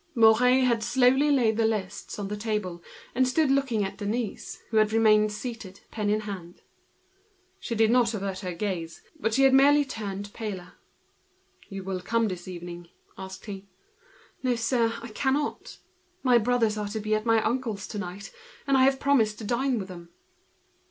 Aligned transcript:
Mouret 0.15 0.61
had 0.63 0.81
slowly 0.81 1.29
laid 1.29 1.57
the 1.57 1.65
lists 1.67 2.17
on 2.17 2.27
the 2.27 2.35
table, 2.35 2.81
and 3.13 3.27
stood 3.27 3.51
looking 3.51 3.83
at 3.85 3.99
the 3.99 4.05
young 4.05 4.29
girl, 4.35 4.43
who 4.71 4.77
had 4.77 4.91
remained 4.91 5.31
seated, 5.31 5.81
pen 5.91 6.09
in 6.09 6.21
hand. 6.21 6.63
She 7.59 7.75
did 7.75 7.91
not 7.91 8.15
avert 8.15 8.39
her 8.39 8.55
gaze, 8.55 9.03
but 9.19 9.35
she 9.35 9.43
had 9.43 9.89
turned 9.91 10.33
paler. 10.33 10.73
"You 11.69 11.83
will 11.83 12.01
come 12.01 12.29
this 12.29 12.47
evening?" 12.47 12.89
asked 13.15 13.45
he. 13.45 13.67
"No, 14.41 14.55
sir, 14.55 14.91
I 15.03 15.09
cannot. 15.09 15.77
My 16.23 16.39
brothers 16.39 16.79
are 16.79 16.87
to 16.87 16.99
be 16.99 17.13
at 17.13 17.27
uncle's 17.27 17.85
tonight, 17.85 18.33
and 18.65 18.75
I 18.77 18.85
have 18.85 18.99
promised 18.99 19.37
to 19.37 19.43
dine 19.43 19.77
with 19.77 19.89
them." 19.89 20.09